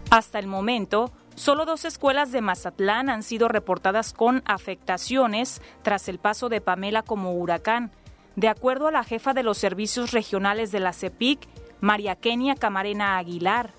[0.09, 6.17] Hasta el momento, solo dos escuelas de Mazatlán han sido reportadas con afectaciones tras el
[6.17, 7.91] paso de Pamela como huracán.
[8.35, 11.47] De acuerdo a la jefa de los servicios regionales de la CEPIC,
[11.79, 13.71] María Kenia Camarena Aguilar.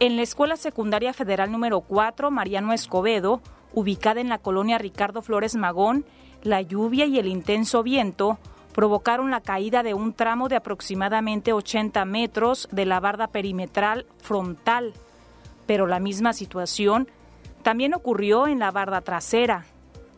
[0.00, 3.42] En la Escuela Secundaria Federal número 4, Mariano Escobedo,
[3.74, 6.06] ubicada en la colonia Ricardo Flores Magón,
[6.42, 8.38] la lluvia y el intenso viento
[8.72, 14.94] provocaron la caída de un tramo de aproximadamente 80 metros de la barda perimetral frontal.
[15.66, 17.06] Pero la misma situación
[17.62, 19.66] también ocurrió en la barda trasera.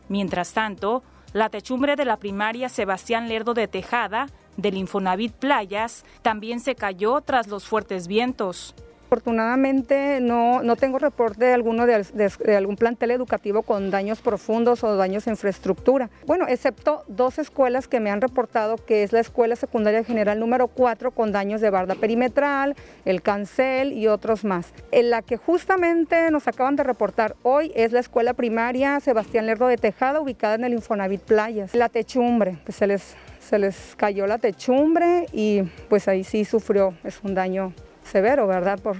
[0.07, 6.61] Mientras tanto, la techumbre de la primaria Sebastián Lerdo de Tejada, del Infonavit Playas, también
[6.61, 8.75] se cayó tras los fuertes vientos.
[9.13, 14.95] Afortunadamente no, no tengo reporte de, alguno de, algún plantel educativo con daños profundos o
[14.95, 16.09] daños en infraestructura.
[16.25, 20.67] Bueno, excepto dos escuelas que me han reportado, que es la Escuela Secundaria General número
[20.67, 24.73] 4 con daños de barda perimetral, el cancel y otros más.
[24.91, 29.67] En la que justamente nos acaban de reportar hoy es la Escuela Primaria Sebastián Lerdo
[29.67, 31.75] de Tejada, ubicada en el Infonavit Playas.
[31.75, 36.95] La techumbre, pues se les, se les cayó la techumbre y pues ahí sí sufrió,
[37.03, 37.73] es un daño
[38.13, 38.79] severo, ¿verdad?
[38.79, 38.95] Por,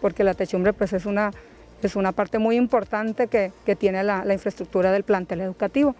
[0.00, 1.32] porque la techumbre pues es una,
[1.82, 5.96] es una parte muy importante que, tiene la, la infraestructura del plantel educativo.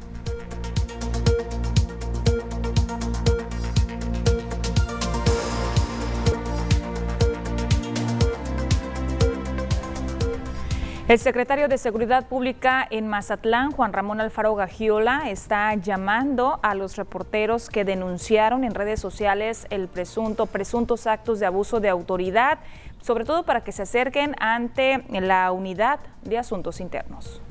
[11.06, 16.96] El secretario de Seguridad Pública en Mazatlán, Juan Ramón Alfaro Gagiola, está llamando a los
[16.96, 22.58] reporteros que denunciaron en redes sociales el presunto, presuntos actos de abuso de autoridad,
[23.02, 27.42] sobre todo para que se acerquen ante la unidad de asuntos internos.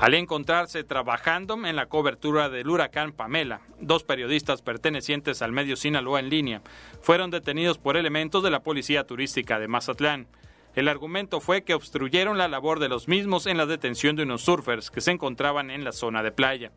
[0.00, 6.18] Al encontrarse trabajando en la cobertura del huracán Pamela, dos periodistas pertenecientes al medio Sinaloa
[6.18, 6.62] en línea
[7.02, 10.28] fueron detenidos por elementos de la Policía Turística de Mazatlán.
[10.74, 14.42] El argumento fue que obstruyeron la labor de los mismos en la detención de unos
[14.42, 16.72] surfers que se encontraban en la zona de playa.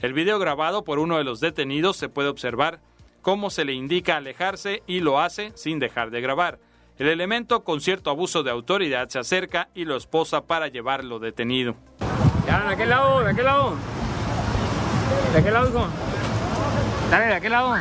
[0.00, 2.80] El video grabado por uno de los detenidos se puede observar
[3.20, 6.58] cómo se le indica alejarse y lo hace sin dejar de grabar.
[6.98, 11.74] El elemento con cierto abuso de autoridad se acerca y lo esposa para llevarlo detenido.
[12.46, 13.20] Ya, ¿de aquel lado?
[13.20, 13.76] ¿De aquel lado?
[15.32, 15.86] ¿De aquel lado, hijo?
[17.10, 17.76] Dale, ¿de aquel lado?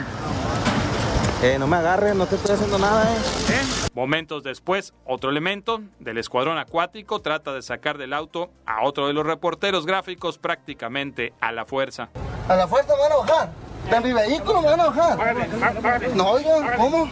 [1.42, 3.18] Eh, no me agarres, no te estoy haciendo nada, eh.
[3.50, 3.87] ¿Eh?
[3.98, 9.14] Momentos después, otro elemento del escuadrón acuático trata de sacar del auto a otro de
[9.14, 12.10] los reporteros gráficos prácticamente a la fuerza.
[12.48, 13.50] A la fuerza van a bajar.
[13.90, 16.16] De mi vehículo me van a bajar.
[16.16, 17.10] No, oiga, ¿cómo?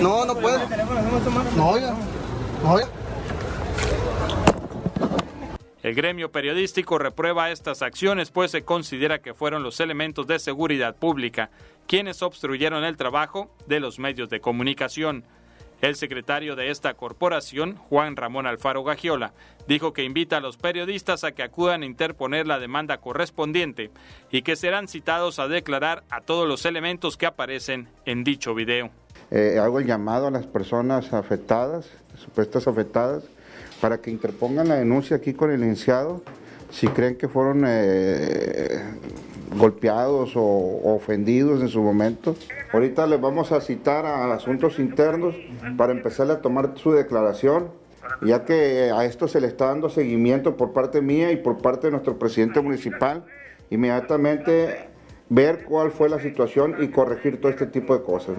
[0.00, 0.60] No, no puedo.
[1.56, 1.96] No, oiga.
[2.62, 2.88] No, oiga.
[5.82, 10.94] El gremio periodístico reprueba estas acciones pues se considera que fueron los elementos de seguridad
[10.94, 11.50] pública
[11.88, 15.24] quienes obstruyeron el trabajo de los medios de comunicación.
[15.80, 19.32] El secretario de esta corporación, Juan Ramón Alfaro Gagiola,
[19.66, 23.90] dijo que invita a los periodistas a que acudan a interponer la demanda correspondiente
[24.30, 28.90] y que serán citados a declarar a todos los elementos que aparecen en dicho video.
[29.30, 33.24] Eh, hago el llamado a las personas afectadas, supuestas afectadas,
[33.80, 36.22] para que interpongan la denuncia aquí con el licenciado
[36.70, 38.80] si creen que fueron eh,
[39.56, 42.36] golpeados o ofendidos en su momento.
[42.72, 45.34] Ahorita les vamos a citar a asuntos internos
[45.76, 47.70] para empezar a tomar su declaración,
[48.22, 51.88] ya que a esto se le está dando seguimiento por parte mía y por parte
[51.88, 53.24] de nuestro presidente municipal,
[53.70, 54.88] inmediatamente
[55.28, 58.36] ver cuál fue la situación y corregir todo este tipo de cosas.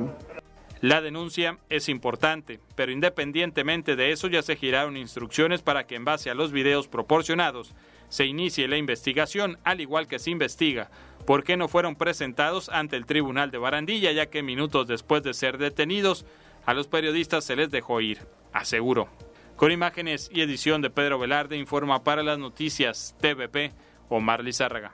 [0.82, 6.06] La denuncia es importante, pero independientemente de eso ya se giraron instrucciones para que en
[6.06, 7.76] base a los videos proporcionados
[8.12, 10.92] se inicie la investigación, al igual que se investiga
[11.26, 15.34] por qué no fueron presentados ante el Tribunal de Barandilla, ya que minutos después de
[15.34, 16.26] ser detenidos,
[16.66, 18.20] a los periodistas se les dejó ir,
[18.52, 19.08] aseguró.
[19.56, 23.72] Con imágenes y edición de Pedro Velarde, informa para las noticias TVP
[24.10, 24.92] Omar Lizárraga.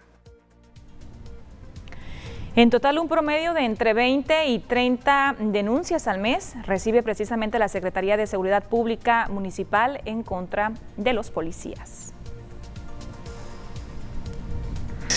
[2.55, 7.67] En total, un promedio de entre 20 y 30 denuncias al mes recibe precisamente la
[7.67, 12.13] Secretaría de Seguridad Pública Municipal en contra de los policías.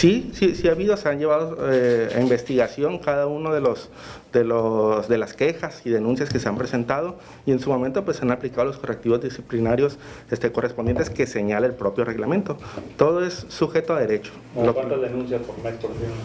[0.01, 3.91] Sí, sí, sí ha habido, se han llevado eh, a investigación cada uno de los,
[4.33, 8.03] de los de las quejas y denuncias que se han presentado y en su momento
[8.03, 9.99] pues se han aplicado los correctivos disciplinarios
[10.31, 12.57] este, correspondientes que señala el propio reglamento.
[12.97, 14.33] Todo es sujeto a derecho.
[14.55, 16.17] ¿Cuántas denuncias por mes, por ejemplo?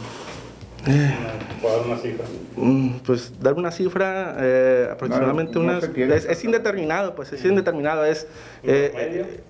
[1.62, 2.26] ¿Puedo dar una cifra?
[2.56, 5.84] Mm, pues dar una cifra, eh, aproximadamente unas...
[5.84, 8.26] Es, indeterminado, pues es indeterminado, es...
[8.64, 9.42] Eh,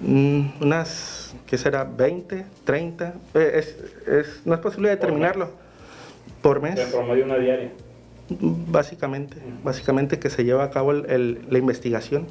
[0.00, 1.88] mm, unas, ¿qué será?
[1.88, 2.44] ¿20?
[2.66, 3.12] ¿30?
[3.34, 3.76] Eh, es,
[4.06, 5.50] es, no es posible determinarlo.
[6.40, 6.76] ¿Por mes?
[6.76, 7.70] ¿De promedio una diaria?
[8.28, 12.26] Básicamente, básicamente que se lleva a cabo el, el, la investigación.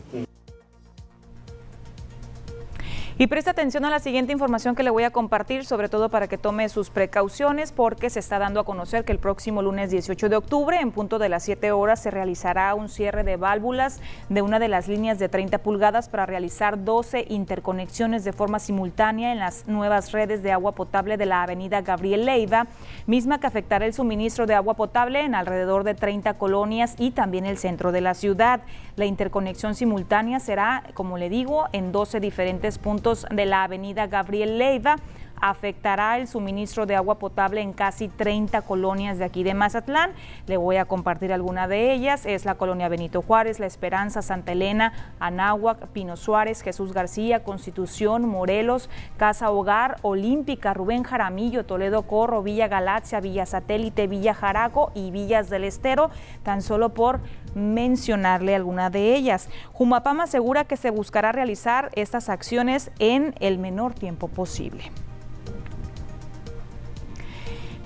[3.22, 6.28] Y presta atención a la siguiente información que le voy a compartir, sobre todo para
[6.28, 10.28] que tome sus precauciones, porque se está dando a conocer que el próximo lunes 18
[10.28, 14.41] de octubre, en punto de las 7 horas, se realizará un cierre de válvulas de
[14.41, 19.38] una de las líneas de 30 pulgadas para realizar 12 interconexiones de forma simultánea en
[19.38, 22.65] las nuevas redes de agua potable de la avenida Gabriel Leiva,
[23.05, 27.45] misma que afectará el suministro de agua potable en alrededor de 30 colonias y también
[27.45, 28.61] el centro de la ciudad.
[28.95, 34.57] La interconexión simultánea será, como le digo, en 12 diferentes puntos de la avenida Gabriel
[34.57, 34.95] Leiva
[35.42, 40.12] afectará el suministro de agua potable en casi 30 colonias de aquí de Mazatlán.
[40.48, 42.26] Le voy a compartir alguna de ellas.
[42.26, 48.30] Es la colonia Benito Juárez, La Esperanza, Santa Elena, Anáhuac, Pino Suárez, Jesús García, Constitución,
[48.30, 55.12] Morelos, Casa Hogar, Olímpica, Rubén Jaramillo, Toledo Corro, Villa Galaxia, Villa Satélite, Villa Jaraco y
[55.12, 56.12] Villas del Estero,
[56.44, 57.20] tan solo por
[57.56, 59.50] mencionarle alguna de ellas.
[59.74, 64.92] Jumapam asegura que se buscará realizar estas acciones en el menor tiempo posible.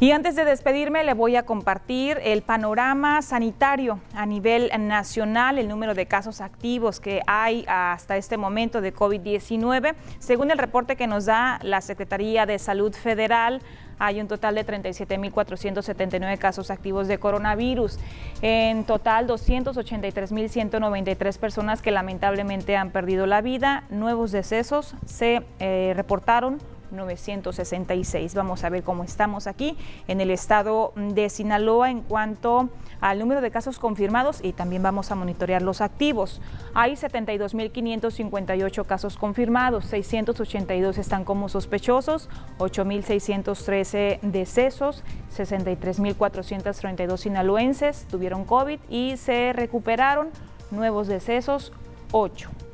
[0.05, 5.67] Y antes de despedirme, le voy a compartir el panorama sanitario a nivel nacional, el
[5.67, 9.95] número de casos activos que hay hasta este momento de COVID-19.
[10.19, 13.63] Según el reporte que nos da la Secretaría de Salud Federal,
[13.97, 17.97] hay un total de 37.479 casos activos de coronavirus.
[18.43, 23.85] En total, 283.193 personas que lamentablemente han perdido la vida.
[23.89, 26.59] Nuevos decesos se eh, reportaron
[26.95, 28.35] 966.
[28.35, 29.77] Vamos a ver cómo estamos aquí
[30.07, 32.69] en el estado de Sinaloa en cuanto
[33.01, 36.41] al número de casos confirmados y también vamos a monitorear los activos.
[36.73, 45.03] Hay 72.558 casos confirmados, 682 están como sospechosos, 8.613 decesos,
[45.35, 50.29] 63.432 sinaloenses tuvieron COVID y se recuperaron
[50.71, 51.71] nuevos decesos,
[52.11, 52.64] 8.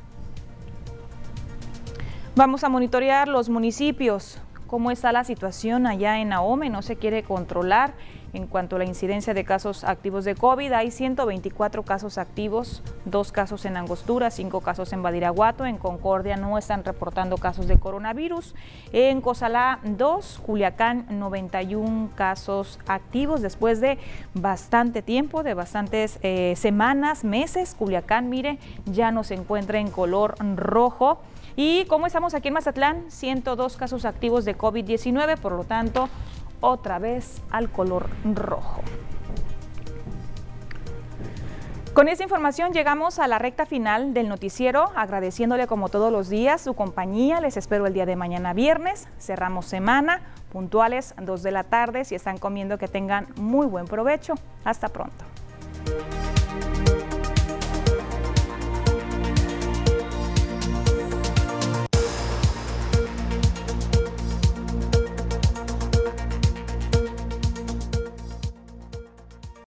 [2.34, 4.40] Vamos a monitorear los municipios
[4.72, 7.92] cómo está la situación allá en Ahome, no se quiere controlar.
[8.32, 13.32] En cuanto a la incidencia de casos activos de COVID, hay 124 casos activos, dos
[13.32, 18.54] casos en Angostura, cinco casos en Badiraguato, en Concordia no están reportando casos de coronavirus,
[18.94, 23.98] en Cozalá 2, Culiacán 91 casos activos después de
[24.32, 27.74] bastante tiempo, de bastantes eh, semanas, meses.
[27.74, 31.20] Culiacán, mire, ya no se encuentra en color rojo.
[31.56, 36.08] Y como estamos aquí en Mazatlán, 102 casos activos de COVID-19, por lo tanto,
[36.60, 38.82] otra vez al color rojo.
[41.92, 46.62] Con esta información llegamos a la recta final del noticiero, agradeciéndole como todos los días
[46.62, 47.38] su compañía.
[47.42, 49.08] Les espero el día de mañana viernes.
[49.18, 52.06] Cerramos semana, puntuales, 2 de la tarde.
[52.06, 54.32] Si están comiendo, que tengan muy buen provecho.
[54.64, 55.22] Hasta pronto.